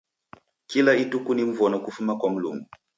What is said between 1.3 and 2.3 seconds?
ni mvono kufuma kwa